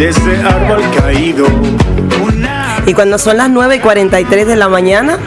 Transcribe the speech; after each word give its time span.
de 0.00 0.48
árbol 0.48 0.82
caído. 0.96 1.44
Y 2.86 2.94
cuando 2.94 3.18
son 3.18 3.36
las 3.36 3.50
9 3.50 3.76
y 3.76 3.78
43 3.80 4.46
de 4.46 4.56
la 4.56 4.70
mañana, 4.70 5.18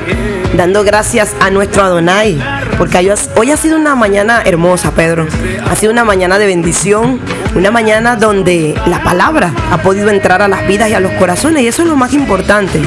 dando 0.57 0.83
gracias 0.83 1.35
a 1.39 1.51
nuestro 1.51 1.83
Adonai, 1.83 2.41
porque 2.79 3.13
hoy 3.35 3.51
ha 3.51 3.57
sido 3.57 3.77
una 3.77 3.93
mañana 3.93 4.41
hermosa, 4.43 4.89
Pedro. 4.89 5.27
Ha 5.69 5.75
sido 5.75 5.91
una 5.91 6.03
mañana 6.03 6.39
de 6.39 6.47
bendición, 6.47 7.19
una 7.53 7.69
mañana 7.69 8.15
donde 8.15 8.73
la 8.87 9.03
palabra 9.03 9.53
ha 9.71 9.77
podido 9.77 10.09
entrar 10.09 10.41
a 10.41 10.47
las 10.47 10.65
vidas 10.65 10.89
y 10.89 10.95
a 10.95 10.99
los 10.99 11.11
corazones, 11.13 11.61
y 11.61 11.67
eso 11.67 11.83
es 11.83 11.87
lo 11.87 11.95
más 11.95 12.11
importante, 12.13 12.81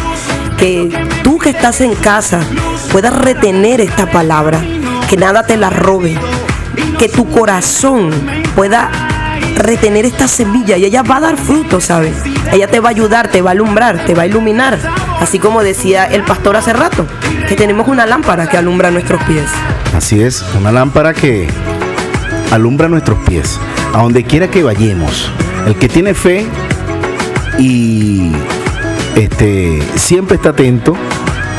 que 0.59 0.91
tú 1.23 1.39
que 1.39 1.51
estás 1.51 1.81
en 1.83 1.95
casa 1.95 2.41
puedas 2.91 3.17
retener 3.17 3.81
esta 3.81 4.11
palabra, 4.11 4.61
que 5.09 5.17
nada 5.17 5.47
te 5.47 5.57
la 5.57 5.71
robe, 5.71 6.19
que 6.99 7.09
tu 7.09 7.31
corazón 7.31 8.11
pueda 8.57 8.91
retener 9.57 10.05
esta 10.05 10.29
semilla 10.29 10.77
y 10.77 10.85
ella 10.85 11.03
va 11.03 11.17
a 11.17 11.21
dar 11.21 11.37
fruto, 11.37 11.81
¿sabes? 11.81 12.15
Ella 12.53 12.69
te 12.69 12.81
va 12.81 12.89
a 12.89 12.91
ayudar, 12.91 13.29
te 13.29 13.43
va 13.43 13.51
a 13.51 13.53
alumbrar, 13.53 14.05
te 14.05 14.15
va 14.15 14.23
a 14.23 14.27
iluminar. 14.27 14.79
Así 15.21 15.39
como 15.39 15.63
decía 15.63 16.05
el 16.05 16.23
pastor 16.23 16.57
hace 16.57 16.73
rato, 16.73 17.07
que 17.49 17.57
tenemos 17.57 17.89
una 17.89 18.07
lámpara 18.07 18.49
que 18.49 18.57
alumbra 18.57 18.91
nuestros 18.91 19.23
pies. 19.25 19.47
Así 19.95 20.23
es, 20.23 20.45
una 20.59 20.73
lámpara 20.73 21.15
que 21.15 21.49
alumbra 22.51 22.89
nuestros 22.89 23.19
pies, 23.27 23.59
a 23.95 24.03
donde 24.03 24.25
quiera 24.25 24.49
que 24.49 24.63
vayamos. 24.63 25.31
El 25.67 25.75
que 25.77 25.89
tiene 25.89 26.15
fe 26.15 26.47
y 27.59 28.31
este, 29.17 29.83
siempre 29.97 30.37
está 30.37 30.51
atento 30.51 30.95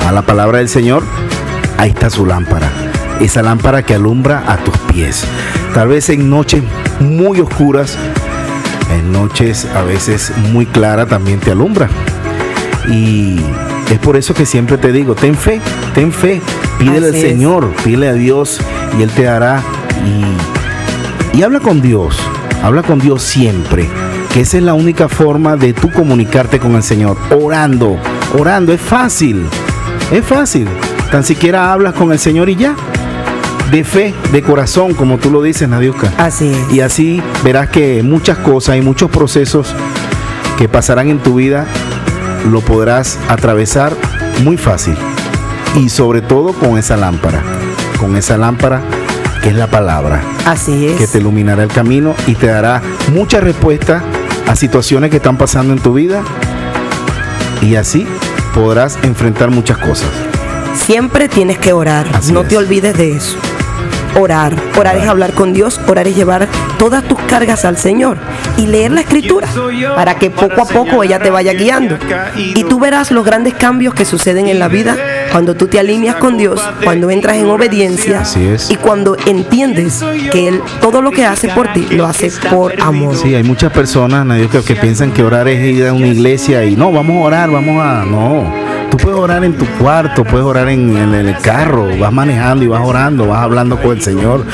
a 0.08 0.12
la 0.12 0.22
palabra 0.22 0.60
del 0.60 0.70
Señor, 0.70 1.04
ahí 1.78 1.90
está 1.90 2.10
su 2.10 2.26
lámpara. 2.26 2.70
Esa 3.20 3.42
lámpara 3.42 3.82
que 3.82 3.96
alumbra 3.96 4.44
a 4.48 4.58
tus 4.58 4.78
pies. 4.94 5.26
Tal 5.74 5.88
vez 5.88 6.10
en 6.10 6.30
noches 6.30 6.62
muy 7.00 7.40
oscuras, 7.40 7.98
en 8.92 9.12
noches 9.12 9.66
a 9.76 9.84
veces 9.84 10.32
muy 10.52 10.66
claras 10.66 11.08
también 11.08 11.40
te 11.40 11.52
alumbra. 11.52 11.90
Y 12.90 13.40
es 13.92 14.00
por 14.00 14.18
eso 14.18 14.34
que 14.34 14.46
siempre 14.46 14.78
te 14.78 14.92
digo, 14.92 15.16
ten 15.16 15.36
fe, 15.36 15.60
ten 15.94 16.12
fe, 16.12 16.42
pídele 16.80 17.08
al 17.08 17.14
Señor, 17.14 17.74
pídele 17.84 18.10
a 18.10 18.14
Dios 18.14 18.60
y 18.98 19.04
Él 19.04 19.10
te 19.12 19.24
dará. 19.24 19.62
Y, 21.34 21.38
y 21.38 21.44
habla 21.44 21.60
con 21.60 21.82
Dios, 21.82 22.18
habla 22.64 22.84
con 22.84 23.00
Dios 23.00 23.22
siempre, 23.22 23.88
que 24.34 24.42
esa 24.42 24.58
es 24.58 24.64
la 24.64 24.74
única 24.74 25.10
forma 25.10 25.56
de 25.56 25.74
tú 25.74 25.92
comunicarte 25.92 26.60
con 26.60 26.76
el 26.76 26.84
Señor, 26.84 27.18
orando, 27.42 27.98
orando, 28.38 28.74
es 28.74 28.82
fácil, 28.82 29.46
es 30.12 30.24
fácil, 30.24 30.68
tan 31.12 31.24
siquiera 31.24 31.72
hablas 31.72 31.94
con 31.94 32.12
el 32.12 32.20
Señor 32.20 32.50
y 32.50 32.56
ya 32.56 32.76
de 33.72 33.84
fe, 33.84 34.14
de 34.32 34.42
corazón, 34.42 34.94
como 34.94 35.18
tú 35.18 35.30
lo 35.30 35.42
dices, 35.42 35.68
Nadiuska. 35.68 36.12
Así 36.18 36.50
es. 36.50 36.74
Y 36.74 36.82
así 36.82 37.22
verás 37.44 37.70
que 37.70 38.02
muchas 38.04 38.38
cosas 38.38 38.78
y 38.78 38.82
muchos 38.82 39.10
procesos 39.12 39.74
que 40.58 40.70
pasarán 40.70 41.10
en 41.10 41.20
tu 41.20 41.36
vida 41.36 41.66
lo 42.50 42.62
podrás 42.62 43.20
atravesar 43.28 43.94
muy 44.44 44.58
fácil. 44.58 44.96
Y 45.76 45.90
sobre 45.90 46.22
todo 46.22 46.54
con 46.54 46.78
esa 46.78 46.98
lámpara, 46.98 47.44
con 48.00 48.16
esa 48.16 48.38
lámpara 48.38 48.82
que 49.44 49.50
es 49.50 49.56
la 49.56 49.68
palabra. 49.68 50.22
Así 50.46 50.88
es. 50.88 50.98
Que 50.98 51.08
te 51.08 51.20
iluminará 51.20 51.64
el 51.64 51.70
camino 51.70 52.16
y 52.26 52.36
te 52.36 52.48
dará 52.48 52.82
muchas 53.14 53.44
respuestas 53.44 54.02
a 54.48 54.56
situaciones 54.56 55.12
que 55.12 55.18
están 55.18 55.38
pasando 55.38 55.74
en 55.74 55.80
tu 55.80 55.94
vida. 55.94 56.24
Y 57.62 57.76
así 57.76 58.08
podrás 58.54 58.98
enfrentar 59.04 59.52
muchas 59.52 59.78
cosas. 59.78 60.08
Siempre 60.76 61.28
tienes 61.28 61.58
que 61.58 61.74
orar. 61.74 62.08
no 62.32 62.44
te 62.44 62.58
olvides 62.58 62.98
de 62.98 63.12
eso 63.12 63.38
orar. 64.20 64.56
Orar 64.78 64.98
es 64.98 65.08
hablar 65.08 65.34
con 65.34 65.54
Dios, 65.54 65.80
orar 65.88 66.08
es 66.08 66.16
llevar 66.16 66.48
todas 66.78 67.04
tus 67.04 67.20
cargas 67.22 67.66
al 67.66 67.78
Señor 67.78 68.18
y 68.58 68.68
leer 68.68 68.92
la 68.92 69.02
escritura 69.02 69.48
para 69.96 70.16
que 70.16 70.30
poco 70.30 70.62
a 70.62 70.66
poco 70.66 71.04
ella 71.04 71.20
te 71.20 71.30
vaya 71.30 71.54
guiando. 71.54 71.98
Y 72.36 72.64
tú 72.64 72.80
verás 72.80 73.12
los 73.12 73.26
grandes 73.26 73.54
cambios 73.54 73.94
que 73.94 74.06
suceden 74.06 74.48
en 74.48 74.60
la 74.60 74.68
vida 74.68 74.96
cuando 75.32 75.56
tú 75.56 75.68
te 75.68 75.80
alineas 75.80 76.16
con 76.16 76.38
Dios, 76.38 76.62
cuando 76.84 77.10
entras 77.10 77.38
en 77.38 77.48
obediencia 77.48 78.24
y 78.70 78.76
cuando 78.76 79.18
entiendes 79.26 80.04
que 80.32 80.48
Él 80.48 80.62
todo 80.82 81.02
lo 81.02 81.12
que 81.12 81.26
hace 81.26 81.50
por 81.50 81.74
ti 81.74 81.88
lo 81.92 82.06
hace 82.06 82.32
por 82.50 82.80
amor. 82.82 83.16
Sí, 83.16 83.36
hay 83.36 83.44
muchas 83.44 83.72
personas, 83.72 84.26
nadie 84.26 84.48
que, 84.48 84.62
que 84.62 84.76
piensan 84.76 85.12
que 85.12 85.24
orar 85.24 85.48
es 85.48 85.64
ir 85.64 85.86
a 85.86 85.94
una 85.94 86.08
iglesia 86.08 86.64
y 86.66 86.76
no, 86.76 86.92
vamos 86.92 87.18
a 87.18 87.26
orar, 87.26 87.52
vamos 87.52 87.84
a... 87.84 88.06
No 88.06 88.77
Tú 88.90 88.98
puedes 88.98 89.20
orar 89.20 89.44
en 89.44 89.58
tu 89.58 89.66
cuarto, 89.78 90.24
puedes 90.24 90.46
orar 90.46 90.70
en, 90.70 90.96
el 90.96 91.38
carro, 91.40 91.88
vas 92.00 92.12
manejando 92.12 92.64
y 92.64 92.68
vas 92.68 92.82
orando, 92.82 93.28
vas 93.28 93.40
hablando 93.40 93.82
con 93.82 93.92
el 93.92 94.02
Señor, 94.02 94.46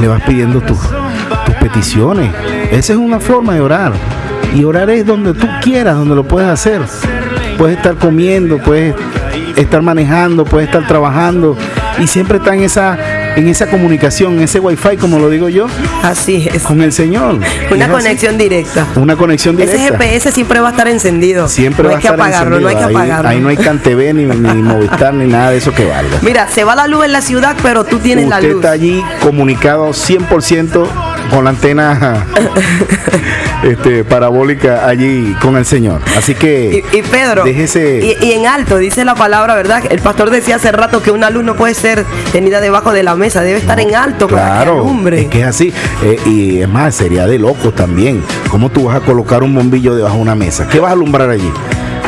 le 0.00 0.08
vas 0.08 0.22
pidiendo 0.22 0.60
tus, 0.60 0.78
peticiones. 1.60 2.30
Esa 2.70 2.92
es 2.92 2.98
una 2.98 3.18
forma 3.18 3.54
de 3.54 3.60
orar. 3.60 3.92
Y 4.54 4.64
orar 4.64 4.88
es 4.90 5.04
donde 5.04 5.34
tú 5.34 5.46
quieras, 5.60 5.96
donde 5.96 6.14
lo 6.14 6.24
puedes 6.24 6.48
hacer. 6.48 6.82
Puedes 7.56 7.76
estar 7.76 7.96
comiendo, 7.96 8.58
puedes 8.58 8.94
estar 9.56 9.82
manejando, 9.82 10.44
puedes 10.44 10.68
estar 10.68 10.86
trabajando 10.86 11.56
y 11.98 12.06
siempre 12.06 12.38
está 12.38 12.54
en 12.54 12.62
esa 12.62 12.96
en 13.38 13.48
esa 13.48 13.68
comunicación, 13.68 14.34
en 14.34 14.42
ese 14.42 14.58
wifi, 14.58 14.96
como 14.96 15.18
lo 15.18 15.30
digo 15.30 15.48
yo. 15.48 15.66
Así 16.02 16.48
es. 16.52 16.64
Con 16.64 16.82
el 16.82 16.92
Señor. 16.92 17.38
Una 17.70 17.88
conexión 17.88 18.36
directa. 18.36 18.86
Una 18.96 19.16
conexión 19.16 19.56
directa. 19.56 19.76
Ese 19.76 19.92
GPS 19.92 20.32
siempre 20.32 20.60
va 20.60 20.68
a 20.68 20.70
estar 20.72 20.88
encendido. 20.88 21.48
Siempre 21.48 21.84
no 21.84 21.90
va 21.90 21.96
hay 21.96 22.02
que 22.02 22.08
apagarlo, 22.08 22.58
no 22.58 22.68
hay 22.68 22.76
que 22.76 22.84
apagarlo. 22.84 23.28
Ahí, 23.28 23.40
no 23.40 23.48
hay 23.48 23.56
CanTV 23.56 24.14
ni, 24.14 24.24
ni 24.24 24.62
Movistar 24.68 25.14
ni 25.14 25.26
nada 25.26 25.50
de 25.52 25.58
eso 25.58 25.72
que 25.72 25.84
valga. 25.84 26.18
Mira, 26.22 26.48
se 26.48 26.64
va 26.64 26.74
la 26.74 26.88
luz 26.88 27.04
en 27.04 27.12
la 27.12 27.20
ciudad, 27.20 27.56
pero 27.62 27.84
tú 27.84 27.98
tienes 28.00 28.28
la 28.28 28.40
luz. 28.40 28.56
está 28.56 28.72
allí 28.72 29.02
comunicado 29.22 29.90
100% 29.90 30.88
con 31.30 31.44
la 31.44 31.50
antena 31.50 32.26
este, 33.62 34.04
parabólica 34.04 34.86
allí 34.86 35.34
con 35.40 35.56
el 35.56 35.64
Señor. 35.64 36.00
Así 36.16 36.34
que. 36.34 36.84
Y, 36.92 37.02
Pedro. 37.02 37.44
Déjese... 37.44 38.16
Y, 38.20 38.32
en 38.32 38.46
alto, 38.46 38.78
dice 38.78 39.04
la 39.04 39.14
palabra, 39.14 39.54
¿verdad? 39.54 39.82
El 39.90 40.00
pastor 40.00 40.30
decía 40.30 40.56
hace 40.56 40.72
rato 40.72 41.02
que 41.02 41.10
una 41.10 41.30
luz 41.30 41.44
no 41.44 41.56
puede 41.56 41.74
ser 41.74 42.04
tenida 42.32 42.60
debajo 42.60 42.92
de 42.92 43.02
la 43.02 43.14
mesa, 43.14 43.42
debe 43.42 43.58
estar 43.58 43.78
en 43.80 43.94
alto 43.94 44.28
claro, 44.28 44.84
para 45.02 45.16
que 45.16 45.22
Es 45.22 45.28
que 45.28 45.40
es 45.40 45.46
así. 45.46 45.72
Eh, 46.02 46.18
y 46.26 46.58
es 46.60 46.68
más, 46.68 46.94
sería 46.94 47.26
de 47.26 47.38
loco 47.38 47.72
también. 47.72 48.22
¿Cómo 48.50 48.70
tú 48.70 48.84
vas 48.84 48.96
a 48.96 49.00
colocar 49.00 49.42
un 49.42 49.54
bombillo 49.54 49.94
debajo 49.94 50.16
de 50.16 50.22
una 50.22 50.34
mesa? 50.34 50.68
¿Qué 50.68 50.80
vas 50.80 50.90
a 50.90 50.92
alumbrar 50.92 51.30
allí? 51.30 51.50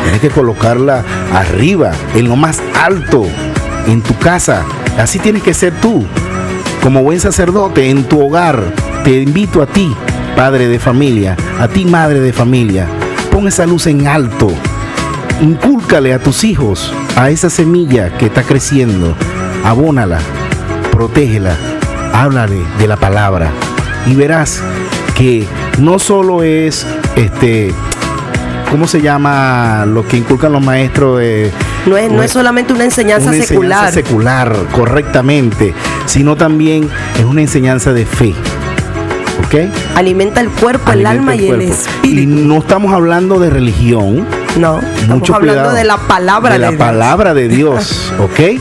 Tienes 0.03 0.21
que 0.21 0.29
colocarla 0.29 1.03
arriba, 1.33 1.91
en 2.15 2.27
lo 2.27 2.35
más 2.35 2.61
alto, 2.79 3.25
en 3.87 4.01
tu 4.01 4.17
casa. 4.17 4.63
Así 4.97 5.19
tienes 5.19 5.43
que 5.43 5.53
ser 5.53 5.73
tú, 5.79 6.05
como 6.81 7.03
buen 7.03 7.19
sacerdote, 7.19 7.89
en 7.89 8.03
tu 8.03 8.25
hogar 8.25 8.90
te 9.03 9.21
invito 9.21 9.61
a 9.61 9.65
ti, 9.65 9.95
padre 10.35 10.67
de 10.67 10.79
familia, 10.79 11.35
a 11.59 11.67
ti, 11.67 11.85
madre 11.85 12.19
de 12.19 12.33
familia, 12.33 12.87
pon 13.31 13.47
esa 13.47 13.65
luz 13.65 13.87
en 13.87 14.07
alto. 14.07 14.49
Incúlcale 15.41 16.13
a 16.13 16.19
tus 16.19 16.43
hijos 16.43 16.93
a 17.15 17.29
esa 17.29 17.49
semilla 17.49 18.15
que 18.17 18.27
está 18.27 18.43
creciendo. 18.43 19.15
Abónala, 19.63 20.19
protégela, 20.91 21.55
háblale 22.13 22.61
de 22.77 22.87
la 22.87 22.97
palabra 22.97 23.51
y 24.05 24.15
verás 24.15 24.61
que 25.15 25.47
no 25.79 25.99
solo 25.99 26.43
es 26.43 26.85
este 27.15 27.71
¿cómo 28.69 28.87
se 28.87 29.01
llama 29.01 29.85
lo 29.85 30.07
que 30.07 30.17
inculcan 30.17 30.51
los 30.51 30.63
maestros 30.63 31.19
de 31.19 31.51
no 31.85 31.97
es, 31.97 32.11
no 32.11 32.21
es 32.21 32.31
solamente 32.31 32.73
una 32.73 32.83
enseñanza 32.83 33.29
una 33.29 33.43
secular. 33.43 33.85
Enseñanza 33.87 34.09
secular, 34.09 34.55
correctamente, 34.71 35.73
sino 36.05 36.35
también 36.35 36.87
es 37.17 37.25
una 37.25 37.41
enseñanza 37.41 37.91
de 37.91 38.05
fe. 38.05 38.35
Alimenta 39.95 40.39
el 40.39 40.49
cuerpo, 40.49 40.91
el 40.91 41.05
alma 41.05 41.35
y 41.35 41.49
el 41.49 41.61
espíritu. 41.61 42.21
Y 42.21 42.25
no 42.25 42.59
estamos 42.59 42.93
hablando 42.93 43.37
de 43.39 43.49
religión. 43.49 44.25
No, 44.57 44.79
estamos 44.79 45.29
hablando 45.29 45.73
de 45.73 45.83
la 45.83 45.97
palabra 45.97 46.57
de, 46.57 46.59
de 46.59 46.71
la 46.71 46.77
palabra 46.77 47.33
de 47.33 47.47
Dios, 47.49 48.13
¿ok? 48.19 48.59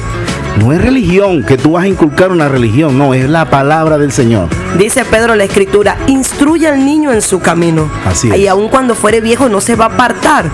No 0.58 0.72
es 0.72 0.82
religión, 0.82 1.44
que 1.44 1.56
tú 1.56 1.72
vas 1.72 1.84
a 1.84 1.88
inculcar 1.88 2.32
una 2.32 2.48
religión, 2.48 2.98
no, 2.98 3.14
es 3.14 3.28
la 3.30 3.48
palabra 3.48 3.98
del 3.98 4.10
Señor. 4.10 4.48
Dice 4.76 5.04
Pedro 5.04 5.36
la 5.36 5.44
escritura, 5.44 5.96
instruye 6.08 6.66
al 6.66 6.84
niño 6.84 7.12
en 7.12 7.22
su 7.22 7.40
camino. 7.40 7.88
Así 8.04 8.28
Y 8.34 8.48
aun 8.48 8.68
cuando 8.68 8.94
fuere 8.94 9.20
viejo 9.20 9.48
no 9.48 9.60
se 9.60 9.76
va 9.76 9.86
a 9.86 9.88
apartar, 9.88 10.50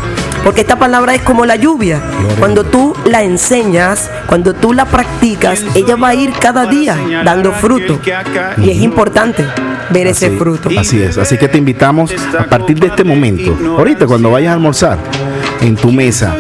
porque 0.47 0.61
esta 0.61 0.79
palabra 0.79 1.13
es 1.13 1.23
como 1.23 1.45
la 1.45 1.57
lluvia. 1.57 2.01
Cuando 2.39 2.63
tú 2.63 2.95
la 3.05 3.25
enseñas, 3.25 4.09
cuando 4.27 4.55
tú 4.55 4.73
la 4.73 4.85
practicas, 4.85 5.65
ella 5.75 5.97
va 5.97 6.11
a 6.11 6.15
ir 6.15 6.31
cada 6.41 6.67
día 6.67 6.97
dando 7.25 7.51
fruto. 7.51 7.99
Y 8.59 8.71
es 8.71 8.81
importante 8.81 9.45
ver 9.91 10.07
ese 10.07 10.31
fruto. 10.31 10.71
Así 10.79 11.03
es, 11.03 11.19
así 11.19 11.37
que 11.37 11.49
te 11.49 11.59
invitamos 11.59 12.15
a 12.39 12.45
partir 12.45 12.79
de 12.79 12.87
este 12.87 13.03
momento, 13.03 13.59
ahorita 13.77 14.07
cuando 14.07 14.31
vayas 14.31 14.51
a 14.51 14.55
almorzar 14.55 14.99
en 15.63 15.75
tu 15.75 15.91
mesa, 15.91 16.37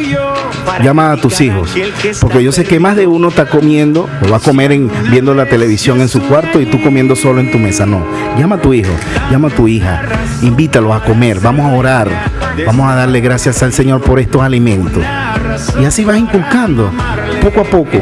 llama 0.83 1.13
a 1.13 1.17
tus 1.17 1.41
hijos, 1.41 1.75
porque 2.21 2.45
yo 2.45 2.53
sé 2.53 2.65
que 2.65 2.79
más 2.79 2.95
de 2.95 3.09
uno 3.09 3.29
está 3.29 3.47
comiendo 3.47 4.09
o 4.25 4.31
va 4.31 4.37
a 4.37 4.41
comer 4.41 4.71
en, 4.73 4.91
viendo 5.11 5.35
la 5.35 5.47
televisión 5.47 6.01
en 6.01 6.09
su 6.09 6.21
cuarto 6.23 6.61
y 6.61 6.67
tú 6.67 6.81
comiendo 6.81 7.17
solo 7.17 7.41
en 7.41 7.51
tu 7.51 7.59
mesa. 7.59 7.87
No, 7.87 8.05
llama 8.39 8.57
a 8.57 8.61
tu 8.61 8.73
hijo, 8.73 8.93
llama 9.31 9.49
a 9.49 9.51
tu 9.51 9.67
hija, 9.69 10.03
invítalos 10.43 10.95
a 10.95 11.05
comer, 11.05 11.41
vamos 11.41 11.67
a 11.67 11.75
orar, 11.75 12.09
vamos 12.65 12.91
a 12.91 12.95
darle 12.95 13.21
gracias 13.21 13.63
al 13.63 13.73
Señor 13.73 14.01
por 14.03 14.19
estos 14.21 14.43
alimentos. 14.43 15.03
Y 15.81 15.85
así 15.85 16.05
vas 16.05 16.19
inculcando 16.19 16.91
poco 17.43 17.61
a 17.61 17.65
poco 17.65 17.99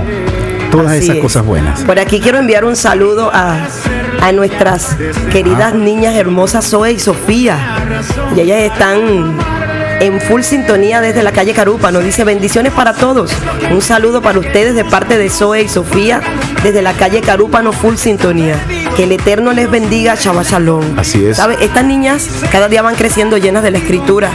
todas 0.70 0.94
esas 0.94 1.16
cosas 1.18 1.44
buenas. 1.44 1.82
Por 1.82 1.98
aquí 1.98 2.20
quiero 2.20 2.38
enviar 2.38 2.64
un 2.64 2.76
saludo 2.76 3.30
a, 3.32 3.66
a 4.20 4.32
nuestras 4.32 4.96
queridas 5.30 5.74
niñas 5.74 6.14
hermosas 6.16 6.68
Zoe 6.68 6.92
y 6.92 6.98
Sofía, 6.98 7.58
Y 8.36 8.40
ellas 8.40 8.72
están 8.72 9.36
en 10.00 10.20
full 10.20 10.42
sintonía 10.42 11.00
desde 11.00 11.22
la 11.22 11.32
calle 11.32 11.52
Carupa. 11.52 11.90
Nos 11.90 12.04
dice 12.04 12.24
bendiciones 12.24 12.72
para 12.72 12.94
todos. 12.94 13.32
Un 13.70 13.82
saludo 13.82 14.22
para 14.22 14.38
ustedes 14.38 14.74
de 14.74 14.84
parte 14.84 15.18
de 15.18 15.30
Zoe 15.30 15.62
y 15.62 15.68
Sofía 15.68 16.20
desde 16.62 16.82
la 16.82 16.92
calle 16.94 17.20
Carúpano 17.20 17.72
full 17.72 17.96
sintonía. 17.96 18.56
Que 18.96 19.04
el 19.04 19.12
Eterno 19.12 19.52
les 19.52 19.70
bendiga, 19.70 20.14
Shabbat 20.14 20.46
Shalom. 20.46 20.98
Así 20.98 21.24
es. 21.24 21.36
¿Sabe? 21.36 21.56
Estas 21.60 21.84
niñas 21.84 22.28
cada 22.50 22.68
día 22.68 22.82
van 22.82 22.94
creciendo 22.94 23.36
llenas 23.36 23.62
de 23.62 23.70
la 23.70 23.78
escritura. 23.78 24.30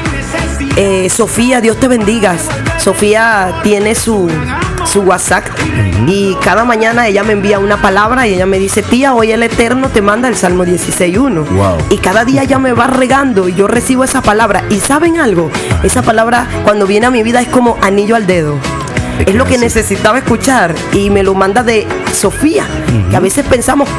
Eh, 0.76 1.10
Sofía, 1.10 1.62
Dios 1.62 1.80
te 1.80 1.88
bendiga. 1.88 2.36
Sofía 2.78 3.54
tiene 3.64 3.96
su, 3.96 4.30
su 4.86 5.02
WhatsApp 5.02 5.46
y 6.08 6.36
cada 6.44 6.66
mañana 6.66 7.08
ella 7.08 7.24
me 7.24 7.34
envía 7.34 7.60
una 7.60 7.81
palabra 7.81 8.28
y 8.28 8.34
ella 8.34 8.46
me 8.46 8.60
dice, 8.60 8.81
tía, 8.81 9.14
hoy 9.14 9.31
el 9.31 9.44
Eterno 9.44 9.90
te 9.90 10.02
manda 10.02 10.28
el 10.28 10.36
Salmo 10.36 10.66
16.1. 10.66 11.48
Wow. 11.50 11.78
Y 11.90 11.98
cada 11.98 12.26
día 12.26 12.44
ella 12.44 12.60
me 12.60 12.74
va 12.74 12.88
regando 12.88 13.50
y 13.50 13.54
yo 13.54 13.68
recibo 13.68 14.04
esa 14.04 14.22
palabra. 14.22 14.64
¿Y 14.70 14.80
saben 14.80 15.20
algo? 15.20 15.52
Esa 15.84 16.02
palabra 16.02 16.48
cuando 16.64 16.88
viene 16.88 17.06
a 17.06 17.12
mi 17.12 17.24
vida 17.24 17.42
es 17.42 17.48
como 17.48 17.78
anillo 17.81 18.16
al 18.16 18.28
dedo. 18.28 18.58
Es 19.26 19.36
lo 19.36 19.46
que 19.46 19.58
necesitaba 19.58 20.18
escuchar 20.18 20.74
y 20.94 21.10
me 21.10 21.24
lo 21.24 21.34
manda 21.34 21.62
de 21.62 21.86
Sofía, 22.14 22.66
que 23.10 23.16
a 23.16 23.20
veces 23.20 23.46
pensamos, 23.46 23.90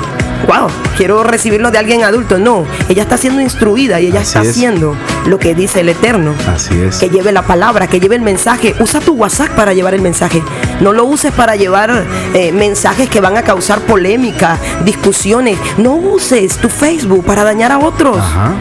wow, 0.46 0.68
quiero 0.96 1.22
recibirlo 1.22 1.70
de 1.70 1.78
alguien 1.78 2.04
adulto. 2.04 2.38
No, 2.38 2.64
ella 2.88 3.02
está 3.02 3.16
siendo 3.16 3.40
instruida 3.40 4.00
y 4.00 4.06
ella 4.06 4.20
Así 4.20 4.28
está 4.28 4.42
es. 4.42 4.48
haciendo 4.50 4.96
lo 5.26 5.38
que 5.38 5.54
dice 5.54 5.80
el 5.80 5.88
Eterno. 5.88 6.34
Así 6.52 6.74
es. 6.80 6.96
Que 6.98 7.08
lleve 7.08 7.32
la 7.32 7.42
palabra, 7.42 7.86
que 7.86 8.00
lleve 8.00 8.16
el 8.16 8.22
mensaje. 8.22 8.74
Usa 8.80 9.00
tu 9.00 9.14
WhatsApp 9.14 9.50
para 9.50 9.72
llevar 9.72 9.94
el 9.94 10.00
mensaje. 10.02 10.42
No 10.80 10.92
lo 10.92 11.04
uses 11.04 11.32
para 11.32 11.56
llevar 11.56 12.04
eh, 12.34 12.52
mensajes 12.52 13.08
que 13.08 13.20
van 13.20 13.36
a 13.36 13.42
causar 13.42 13.80
polémica, 13.80 14.58
discusiones. 14.84 15.58
No 15.78 15.94
uses 15.94 16.56
tu 16.56 16.68
Facebook 16.68 17.24
para 17.24 17.44
dañar 17.44 17.72
a 17.72 17.78
otros. 17.78 18.16
Ajá. 18.18 18.52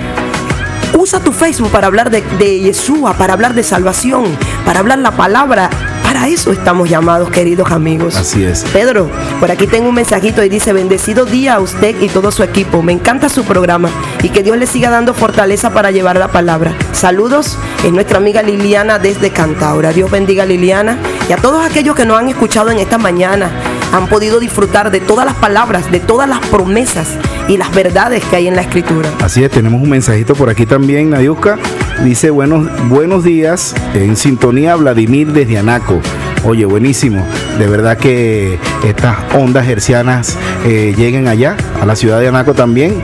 Usa 0.98 1.20
tu 1.20 1.32
Facebook 1.32 1.70
para 1.72 1.88
hablar 1.88 2.10
de, 2.10 2.22
de 2.40 2.60
Yeshua, 2.60 3.14
para 3.14 3.34
hablar 3.34 3.54
de 3.54 3.64
salvación, 3.64 4.26
para 4.66 4.80
hablar 4.80 5.00
la 5.00 5.12
palabra. 5.12 5.70
Para 6.10 6.28
eso 6.28 6.52
estamos 6.52 6.90
llamados, 6.90 7.30
queridos 7.30 7.72
amigos. 7.72 8.16
Así 8.16 8.44
es. 8.44 8.66
Pedro, 8.74 9.12
por 9.40 9.52
aquí 9.52 9.68
tengo 9.68 9.90
un 9.90 9.94
mensajito 9.94 10.44
y 10.44 10.50
dice, 10.50 10.74
bendecido 10.74 11.24
día 11.24 11.54
a 11.54 11.60
usted 11.60 12.02
y 12.02 12.08
todo 12.08 12.32
su 12.32 12.42
equipo. 12.42 12.82
Me 12.82 12.92
encanta 12.92 13.30
su 13.30 13.44
programa 13.44 13.92
y 14.24 14.30
que 14.30 14.42
Dios 14.42 14.58
le 14.58 14.66
siga 14.66 14.90
dando 14.90 15.14
fortaleza 15.14 15.70
para 15.70 15.92
llevar 15.92 16.18
la 16.18 16.30
palabra. 16.30 16.74
Saludos, 16.94 17.60
es 17.86 17.92
nuestra 17.92 18.18
amiga 18.18 18.42
Liliana 18.42 18.98
desde 18.98 19.30
Cantaura. 19.30 19.94
Dios 19.94 20.10
bendiga 20.10 20.42
a 20.42 20.46
Liliana 20.48 20.98
y 21.30 21.34
a 21.34 21.38
todos 21.38 21.64
aquellos 21.64 21.96
que 21.96 22.06
nos 22.06 22.18
han 22.18 22.28
escuchado 22.28 22.72
en 22.72 22.80
esta 22.80 22.98
mañana. 22.98 23.52
Han 23.94 24.08
podido 24.08 24.40
disfrutar 24.40 24.90
de 24.90 25.02
todas 25.02 25.28
las 25.28 25.36
palabras, 25.36 25.92
de 25.92 26.00
todas 26.00 26.28
las 26.28 26.40
promesas 26.48 27.20
y 27.48 27.58
las 27.58 27.72
verdades 27.72 28.24
que 28.26 28.36
hay 28.36 28.48
en 28.48 28.56
la 28.56 28.64
escritura. 28.64 29.12
Así 29.22 29.44
es, 29.44 29.52
tenemos 29.52 29.80
un 29.80 29.90
mensajito 29.92 30.34
por 30.34 30.50
aquí 30.50 30.66
también, 30.66 31.12
Nadiuska. 31.12 31.60
Dice, 32.04 32.30
buenos, 32.30 32.68
buenos 32.88 33.24
días, 33.24 33.76
en 33.94 34.16
sintonía 34.16 34.76
Vladimir 34.76 35.34
desde 35.34 35.58
Anaco. 35.58 36.02
Oye, 36.46 36.66
buenísimo. 36.66 37.26
De 37.58 37.68
verdad 37.68 37.98
que 37.98 38.58
estas 38.86 39.18
ondas 39.36 39.68
hercianas 39.68 40.38
eh, 40.66 40.94
lleguen 40.98 41.28
allá, 41.28 41.58
a 41.82 41.86
la 41.86 41.98
ciudad 41.98 42.22
de 42.22 42.30
Anaco 42.30 42.54
también, 42.54 43.02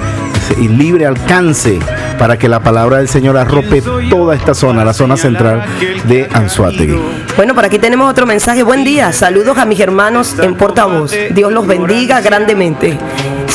y 0.58 0.70
libre 0.70 1.06
alcance 1.06 1.80
para 2.18 2.38
que 2.38 2.48
la 2.48 2.62
palabra 2.62 2.98
del 2.98 3.10
Señor 3.10 3.38
arrope 3.38 3.84
toda 4.10 4.36
esta 4.36 4.54
zona, 4.54 4.86
la 4.86 4.94
zona 4.94 5.18
central 5.18 5.66
de 6.08 6.30
Anzuategui. 6.32 6.98
Bueno, 7.36 7.54
por 7.54 7.66
aquí 7.66 7.80
tenemos 7.80 8.10
otro 8.10 8.26
mensaje. 8.26 8.64
Buen 8.64 8.86
día. 8.86 9.12
Saludos 9.12 9.58
a 9.58 9.66
mis 9.66 9.80
hermanos 9.80 10.38
en 10.40 10.56
portavoz. 10.56 11.12
Dios 11.32 11.52
los 11.52 11.68
bendiga 11.68 12.22
grandemente. 12.22 12.98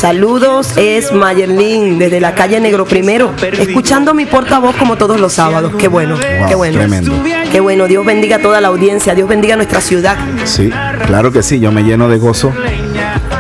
Saludos, 0.00 0.78
es 0.78 1.12
Mayerlin 1.12 1.98
desde 1.98 2.20
la 2.20 2.34
calle 2.34 2.58
Negro 2.58 2.86
Primero, 2.86 3.34
escuchando 3.58 4.14
mi 4.14 4.24
portavoz 4.24 4.74
como 4.76 4.96
todos 4.96 5.20
los 5.20 5.34
sábados. 5.34 5.72
Qué 5.76 5.88
bueno, 5.88 6.14
Wow, 6.14 6.48
qué 6.48 6.54
bueno. 6.54 6.78
tremendo. 6.78 7.12
Qué 7.52 7.60
bueno. 7.60 7.86
Dios 7.86 8.06
bendiga 8.06 8.36
a 8.36 8.38
toda 8.38 8.62
la 8.62 8.68
audiencia. 8.68 9.14
Dios 9.14 9.28
bendiga 9.28 9.52
a 9.52 9.56
nuestra 9.58 9.82
ciudad. 9.82 10.16
Sí, 10.44 10.70
claro 11.06 11.32
que 11.32 11.42
sí, 11.42 11.60
yo 11.60 11.70
me 11.70 11.82
lleno 11.82 12.08
de 12.08 12.16
gozo 12.16 12.50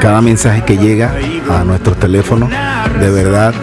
cada 0.02 0.20
mensaje 0.20 0.62
que 0.66 0.76
llega 0.76 1.14
a 1.50 1.64
nuestros 1.64 1.98
teléfonos. 1.98 2.50
De 3.00 3.10
verdad, 3.10 3.54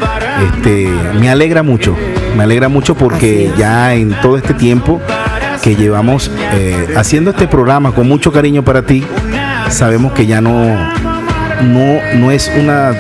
este, 0.56 0.90
me 1.20 1.30
alegra 1.30 1.62
mucho, 1.62 1.96
me 2.36 2.42
alegra 2.46 2.68
mucho 2.68 2.96
porque 2.96 3.52
ya 3.60 3.94
en 3.94 4.20
todo 4.24 4.38
este 4.38 4.56
tiempo 4.56 5.00
que 5.62 5.76
llevamos 5.76 6.32
eh, 6.54 6.96
haciendo 6.98 7.30
este 7.30 7.48
programa 7.48 7.92
con 7.92 8.08
mucho 8.08 8.32
cariño 8.32 8.64
para 8.64 8.82
ti, 8.82 9.04
sabemos 9.70 10.14
que 10.14 10.26
ya 10.26 10.42
no, 10.42 10.52
no, 11.62 12.00
no 12.16 12.32
es 12.32 12.52
una, 12.56 12.94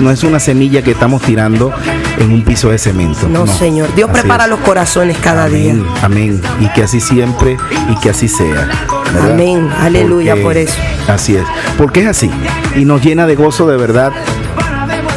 no 0.00 0.10
es 0.10 0.24
una 0.24 0.40
semilla 0.40 0.82
que 0.82 0.92
estamos 0.92 1.22
tirando 1.22 1.72
en 2.18 2.32
un 2.32 2.42
piso 2.42 2.70
de 2.70 2.78
cemento. 2.78 3.28
No, 3.28 3.46
Señor. 3.46 3.94
Dios 3.94 4.10
Así 4.10 4.20
prepara 4.20 4.44
es. 4.44 4.50
los 4.50 4.60
corazones 4.60 5.16
cada 5.18 5.48
día. 5.48 5.74
Amén. 6.02 6.40
Y 6.60 6.68
que 6.68 6.82
así 6.84 7.00
siempre 7.00 7.56
y 7.90 7.94
que 7.96 8.10
así 8.10 8.28
sea. 8.28 8.68
¿verdad? 9.12 9.32
Amén. 9.32 9.70
Aleluya 9.80 10.36
por 10.36 10.56
eso. 10.56 10.74
Así 11.08 11.36
es. 11.36 11.44
Porque 11.76 12.00
es 12.00 12.06
así. 12.06 12.30
Y 12.76 12.84
nos 12.84 13.02
llena 13.02 13.26
de 13.26 13.34
gozo 13.34 13.66
de 13.68 13.76
verdad. 13.76 14.12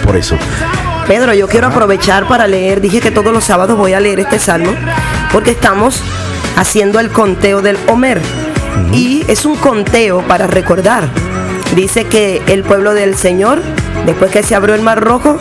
Por 0.03 0.15
eso. 0.15 0.35
Pedro, 1.07 1.33
yo 1.33 1.47
quiero 1.47 1.67
aprovechar 1.67 2.27
para 2.27 2.47
leer, 2.47 2.81
dije 2.81 2.99
que 2.99 3.11
todos 3.11 3.31
los 3.31 3.43
sábados 3.43 3.77
voy 3.77 3.93
a 3.93 3.99
leer 3.99 4.19
este 4.21 4.39
salmo, 4.39 4.71
porque 5.31 5.51
estamos 5.51 6.01
haciendo 6.55 6.99
el 6.99 7.09
conteo 7.09 7.61
del 7.61 7.77
Homer. 7.87 8.19
Y 8.91 9.23
es 9.27 9.45
un 9.45 9.55
conteo 9.55 10.21
para 10.27 10.47
recordar. 10.47 11.07
Dice 11.75 12.05
que 12.05 12.41
el 12.47 12.63
pueblo 12.63 12.93
del 12.93 13.15
Señor, 13.15 13.61
después 14.05 14.31
que 14.31 14.43
se 14.43 14.55
abrió 14.55 14.75
el 14.75 14.81
mar 14.81 15.03
rojo, 15.03 15.37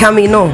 caminó. 0.00 0.52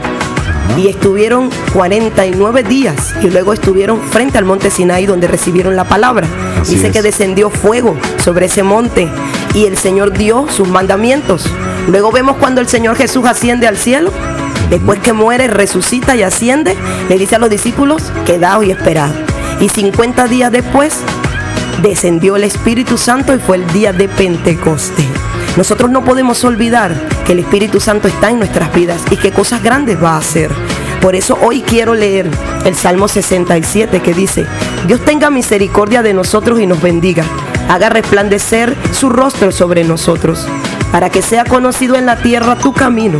Y 0.77 0.89
estuvieron 0.89 1.49
49 1.73 2.63
días 2.63 3.15
y 3.23 3.31
luego 3.31 3.55
estuvieron 3.55 4.01
frente 4.03 4.37
al 4.37 4.45
monte 4.45 4.71
Sinai 4.71 5.07
donde 5.07 5.27
recibieron 5.27 5.77
la 5.77 5.85
palabra. 5.85 6.27
Así 6.61 6.75
Dice 6.75 6.89
es. 6.89 6.93
que 6.93 7.01
descendió 7.03 7.49
fuego 7.49 7.97
sobre 8.23 8.47
ese 8.47 8.63
monte 8.63 9.09
y 9.55 9.65
el 9.65 9.79
Señor 9.79 10.13
dio 10.13 10.47
sus 10.51 10.69
mandamientos. 10.69 11.47
Luego 11.89 12.13
vemos 12.13 12.37
cuando 12.37 12.61
el 12.61 12.69
Señor 12.69 12.97
Jesús 12.97 13.25
asciende 13.25 13.67
al 13.67 13.79
cielo. 13.79 14.13
Después 14.69 15.01
que 15.01 15.15
muere, 15.15 15.47
resucita 15.49 16.15
y 16.17 16.23
asciende, 16.23 16.77
le 17.09 17.17
dice 17.17 17.37
a 17.37 17.39
los 17.39 17.49
discípulos, 17.49 18.13
quedaos 18.27 18.67
y 18.67 18.71
esperad. 18.71 19.11
Y 19.61 19.71
50 19.71 20.29
días 20.29 20.53
después, 20.53 20.99
descendió 21.83 22.37
el 22.37 22.45
Espíritu 22.45 22.99
Santo 22.99 23.35
y 23.35 23.39
fue 23.39 23.57
el 23.57 23.67
día 23.73 23.93
de 23.93 24.09
Pentecostés. 24.09 25.07
Nosotros 25.57 25.91
no 25.91 26.05
podemos 26.05 26.45
olvidar 26.45 26.95
que 27.27 27.33
el 27.33 27.41
Espíritu 27.41 27.81
Santo 27.81 28.09
está 28.09 28.31
en 28.31 28.39
nuestras 28.39 28.73
vidas 28.75 29.03
y 29.11 29.17
que 29.17 29.33
cosas 29.33 29.63
grandes 29.63 30.03
va 30.03 30.13
a 30.13 30.19
hacer. 30.19 30.51
Por 31.01 31.15
eso 31.15 31.39
hoy 31.41 31.63
quiero 31.63 31.95
leer 31.95 32.29
el 32.65 32.75
Salmo 32.75 33.09
67 33.09 34.01
que 34.01 34.15
dice, 34.15 34.47
Dios 34.87 35.05
tenga 35.05 35.31
misericordia 35.31 36.03
de 36.03 36.13
nosotros 36.15 36.61
y 36.61 36.67
nos 36.67 36.83
bendiga, 36.83 37.25
haga 37.69 37.89
resplandecer 37.89 38.77
su 38.93 39.09
rostro 39.09 39.53
sobre 39.53 39.85
nosotros, 39.85 40.47
para 40.91 41.11
que 41.11 41.23
sea 41.23 41.45
conocido 41.45 41.97
en 41.97 42.07
la 42.07 42.17
tierra 42.17 42.57
tu 42.57 42.73
camino, 42.73 43.19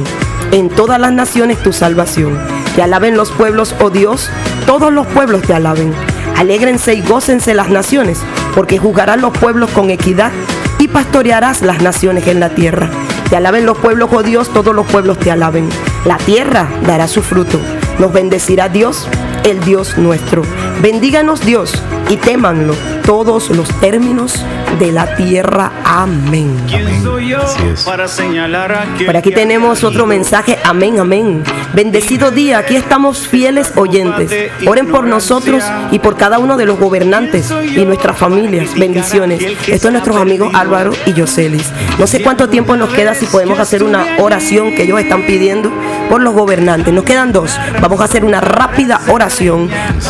en 0.51 0.69
todas 0.71 1.01
las 1.01 1.13
naciones 1.13 1.63
tu 1.63 1.73
salvación. 1.73 2.39
Te 2.75 2.83
alaben 2.83 3.17
los 3.17 3.31
pueblos, 3.31 3.75
oh 3.81 3.91
Dios, 3.91 4.29
todos 4.67 4.93
los 4.93 5.07
pueblos 5.07 5.43
te 5.43 5.55
alaben. 5.55 5.95
Alégrense 6.39 6.95
y 6.95 7.03
gócense 7.03 7.53
las 7.53 7.69
naciones, 7.69 8.21
porque 8.55 8.79
juzgarás 8.79 9.21
los 9.21 9.37
pueblos 9.37 9.71
con 9.71 9.91
equidad 9.91 10.31
y 10.79 10.87
pastorearás 10.87 11.63
las 11.63 11.83
naciones 11.83 12.29
en 12.29 12.39
la 12.39 12.51
tierra. 12.51 12.89
Te 13.29 13.35
alaben 13.35 13.67
los 13.67 13.77
pueblos, 13.77 14.09
oh 14.13 14.23
Dios, 14.23 14.49
todos 14.53 14.73
los 14.73 14.87
pueblos 14.87 15.19
te 15.19 15.33
alaben. 15.33 15.69
La 16.05 16.17
tierra 16.17 16.69
dará 16.87 17.09
su 17.09 17.23
fruto. 17.23 17.61
Nos 17.99 18.13
bendecirá 18.13 18.69
Dios, 18.69 19.09
el 19.51 19.61
Dios 19.61 19.97
nuestro. 19.99 20.43
Bendíganos 20.83 21.45
Dios 21.45 21.73
y 22.09 22.17
témanlo 22.17 22.75
todos 23.05 23.51
los 23.51 23.69
términos 23.81 24.45
de 24.79 24.93
la 24.93 25.17
tierra. 25.17 25.73
Amén. 25.85 26.55
¿Quién 26.69 27.03
soy 27.03 27.29
yo 27.29 27.39
Así 27.39 27.63
es. 27.73 27.83
para 27.85 28.07
señalar 28.07 28.73
a 28.73 28.83
aquel 28.83 29.07
Por 29.07 29.17
aquí 29.17 29.31
tenemos 29.31 29.83
otro 29.83 30.07
mensaje. 30.07 30.59
Amén, 30.65 31.01
amén. 31.01 31.43
Bendecido 31.73 32.31
día. 32.31 32.59
Aquí 32.59 32.77
estamos 32.77 33.27
fieles 33.27 33.73
oyentes. 33.77 34.51
Oren 34.67 34.89
por 34.89 35.05
nosotros 35.05 35.65
y 35.91 35.99
por 35.99 36.17
cada 36.17 36.39
uno 36.39 36.57
de 36.57 36.67
los 36.67 36.79
gobernantes 36.79 37.51
y 37.51 37.85
nuestras 37.85 38.19
familias. 38.19 38.75
Bendiciones. 38.79 39.43
Estos 39.67 39.91
nuestros 39.91 40.17
amigos 40.17 40.55
Álvaro 40.55 40.93
y 41.07 41.15
Yoselis. 41.15 41.71
No 41.99 42.07
sé 42.07 42.23
cuánto 42.23 42.49
tiempo 42.49 42.77
nos 42.77 42.91
queda 42.91 43.15
si 43.15 43.27
podemos 43.27 43.59
hacer 43.59 43.83
una 43.83 44.05
oración 44.19 44.75
que 44.75 44.83
ellos 44.83 45.01
están 45.01 45.27
pidiendo 45.27 45.71
por 46.09 46.21
los 46.23 46.35
gobernantes. 46.35 46.93
Nos 46.93 47.05
quedan 47.05 47.33
dos. 47.33 47.59
Vamos 47.81 48.01
a 48.01 48.05
hacer 48.05 48.25
una 48.25 48.41
rápida 48.41 49.01
oración. 49.09 49.38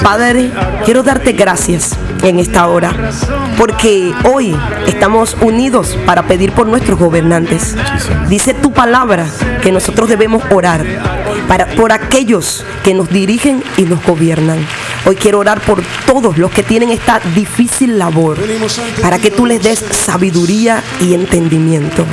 Padre, 0.02 0.50
quiero 0.86 1.02
darte 1.02 1.32
gracias 1.32 1.94
en 2.22 2.38
esta 2.38 2.66
hora 2.66 2.94
porque 3.58 4.14
hoy 4.24 4.56
estamos 4.86 5.36
unidos 5.42 5.98
para 6.06 6.22
pedir 6.22 6.52
por 6.52 6.66
nuestros 6.66 6.98
gobernantes. 6.98 7.76
Dice 8.28 8.54
tu 8.54 8.72
palabra 8.72 9.26
que 9.62 9.70
nosotros 9.70 10.08
debemos 10.08 10.42
orar 10.50 10.82
para, 11.46 11.66
por 11.66 11.92
aquellos 11.92 12.64
que 12.82 12.94
nos 12.94 13.10
dirigen 13.10 13.62
y 13.76 13.82
nos 13.82 14.02
gobiernan. 14.02 14.58
Hoy 15.08 15.16
quiero 15.16 15.38
orar 15.38 15.62
por 15.62 15.82
todos 16.06 16.36
los 16.36 16.50
que 16.50 16.62
tienen 16.62 16.90
esta 16.90 17.18
difícil 17.34 17.98
labor, 17.98 18.36
para 19.00 19.18
que 19.18 19.30
tú 19.30 19.46
les 19.46 19.62
des 19.62 19.78
sabiduría 19.78 20.82
y 21.00 21.14
entendimiento. 21.14 22.04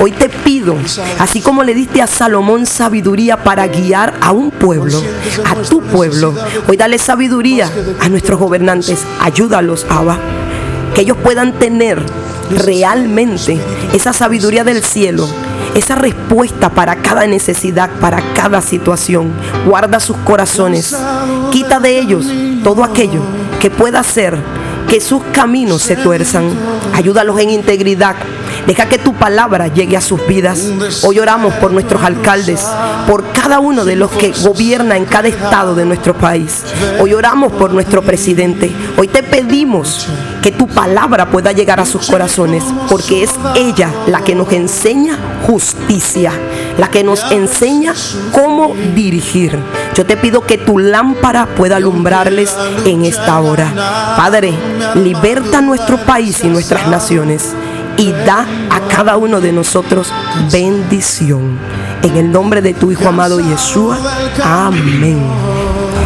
Hoy 0.00 0.10
te 0.10 0.28
pido, 0.28 0.74
así 1.20 1.42
como 1.42 1.62
le 1.62 1.74
diste 1.74 2.02
a 2.02 2.08
Salomón 2.08 2.66
sabiduría 2.66 3.44
para 3.44 3.68
guiar 3.68 4.14
a 4.20 4.32
un 4.32 4.50
pueblo, 4.50 5.00
a 5.44 5.54
tu 5.62 5.80
pueblo, 5.80 6.34
hoy 6.66 6.76
dale 6.76 6.98
sabiduría 6.98 7.70
a 8.00 8.08
nuestros 8.08 8.40
gobernantes. 8.40 9.04
Ayúdalos, 9.20 9.86
Abba, 9.88 10.18
que 10.92 11.02
ellos 11.02 11.18
puedan 11.22 11.52
tener 11.52 12.02
realmente 12.50 13.60
esa 13.92 14.12
sabiduría 14.12 14.64
del 14.64 14.82
cielo 14.82 15.28
esa 15.74 15.94
respuesta 15.94 16.70
para 16.70 16.96
cada 16.96 17.26
necesidad, 17.26 17.90
para 18.00 18.22
cada 18.34 18.60
situación. 18.60 19.32
Guarda 19.66 20.00
sus 20.00 20.16
corazones. 20.18 20.96
Quita 21.50 21.80
de 21.80 21.98
ellos 21.98 22.26
todo 22.62 22.84
aquello 22.84 23.22
que 23.60 23.70
pueda 23.70 24.00
hacer 24.00 24.36
que 24.88 25.00
sus 25.00 25.22
caminos 25.32 25.82
se 25.82 25.96
tuerzan. 25.96 26.50
Ayúdalos 26.94 27.38
en 27.38 27.50
integridad. 27.50 28.16
Deja 28.66 28.88
que 28.88 28.98
tu 28.98 29.14
palabra 29.14 29.68
llegue 29.68 29.96
a 29.96 30.00
sus 30.00 30.26
vidas. 30.26 30.68
Hoy 31.04 31.18
oramos 31.18 31.54
por 31.54 31.72
nuestros 31.72 32.02
alcaldes, 32.02 32.66
por 33.06 33.24
cada 33.32 33.60
uno 33.60 33.84
de 33.84 33.96
los 33.96 34.10
que 34.10 34.32
gobierna 34.42 34.96
en 34.96 35.04
cada 35.04 35.28
estado 35.28 35.74
de 35.74 35.84
nuestro 35.84 36.14
país. 36.14 36.64
Hoy 36.98 37.14
oramos 37.14 37.52
por 37.52 37.72
nuestro 37.72 38.02
presidente. 38.02 38.72
Hoy 38.96 39.08
te 39.08 39.22
pedimos 39.22 40.08
que 40.42 40.50
tu 40.50 40.66
palabra 40.66 41.30
pueda 41.30 41.52
llegar 41.52 41.80
a 41.80 41.86
sus 41.86 42.06
corazones, 42.06 42.64
porque 42.88 43.22
es 43.22 43.30
ella 43.54 43.90
la 44.06 44.22
que 44.22 44.34
nos 44.34 44.50
enseña 44.52 45.18
justicia, 45.46 46.32
la 46.78 46.88
que 46.88 47.04
nos 47.04 47.30
enseña 47.30 47.94
cómo 48.32 48.74
dirigir. 48.94 49.58
Yo 49.94 50.06
te 50.06 50.16
pido 50.16 50.42
que 50.42 50.58
tu 50.58 50.78
lámpara 50.78 51.46
pueda 51.46 51.76
alumbrarles 51.76 52.56
en 52.84 53.04
esta 53.04 53.40
hora. 53.40 54.14
Padre, 54.16 54.54
liberta 54.94 55.60
nuestro 55.60 55.98
país 55.98 56.42
y 56.42 56.48
nuestras 56.48 56.88
naciones 56.88 57.54
y 57.96 58.12
da 58.12 58.46
a 58.70 58.80
cada 58.88 59.16
uno 59.16 59.40
de 59.40 59.52
nosotros 59.52 60.12
bendición. 60.50 61.58
En 62.02 62.16
el 62.16 62.32
nombre 62.32 62.62
de 62.62 62.72
tu 62.72 62.90
Hijo 62.90 63.08
amado 63.08 63.40
Yeshua. 63.40 63.98
Amén. 64.42 65.20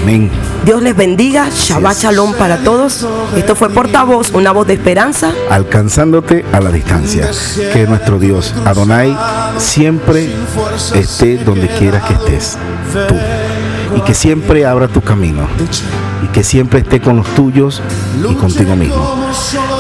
Amén. 0.05 0.31
Dios 0.67 0.83
les 0.83 0.95
bendiga. 0.95 1.49
Shabbat 1.49 1.97
Shalom 1.97 2.35
para 2.35 2.59
todos. 2.59 3.07
Esto 3.35 3.57
fue 3.57 3.71
Portavoz, 3.71 4.33
una 4.33 4.53
voz 4.53 4.67
de 4.67 4.75
esperanza. 4.75 5.33
Alcanzándote 5.49 6.45
a 6.53 6.61
la 6.61 6.71
distancia. 6.71 7.31
Que 7.73 7.87
nuestro 7.87 8.19
Dios, 8.19 8.55
Adonai, 8.67 9.17
siempre 9.57 10.31
esté 10.95 11.39
donde 11.39 11.69
quiera 11.69 12.03
que 12.03 12.13
estés. 12.13 12.59
Tú. 13.09 13.17
Y 13.97 14.03
que 14.03 14.13
siempre 14.13 14.67
abra 14.67 14.89
tu 14.89 15.01
camino. 15.01 15.49
Y 16.23 16.27
que 16.27 16.45
siempre 16.45 16.81
esté 16.81 17.01
con 17.01 17.17
los 17.17 17.27
tuyos 17.35 17.81
y 18.31 18.35
contigo 18.35 18.77
mismo. 18.77 19.17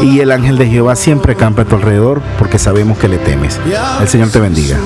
Y 0.00 0.20
el 0.20 0.30
ángel 0.30 0.56
de 0.56 0.66
Jehová 0.68 0.96
siempre 0.96 1.36
campa 1.36 1.62
a 1.62 1.64
tu 1.66 1.76
alrededor 1.76 2.22
porque 2.38 2.58
sabemos 2.58 2.96
que 2.96 3.08
le 3.08 3.18
temes. 3.18 3.60
El 4.00 4.08
Señor 4.08 4.30
te 4.30 4.40
bendiga. 4.40 4.78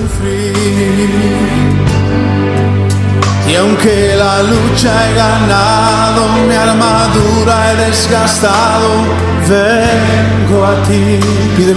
Y 3.49 3.55
aunque 3.55 4.15
la 4.15 4.43
lucha 4.43 4.91
he 5.09 5.15
ganado, 5.15 6.29
mi 6.47 6.55
armadura 6.55 7.73
he 7.73 7.77
desgastado, 7.87 8.91
vengo 9.49 10.67
a 10.67 10.83
ti. 10.83 11.19